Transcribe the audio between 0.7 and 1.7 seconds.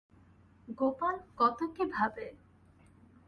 গোপাল কত